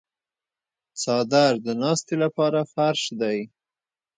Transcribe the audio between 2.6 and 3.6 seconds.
فرش دی.